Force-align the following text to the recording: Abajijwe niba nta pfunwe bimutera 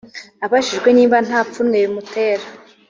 Abajijwe 0.45 0.89
niba 0.97 1.17
nta 1.27 1.39
pfunwe 1.47 1.75
bimutera 1.83 2.45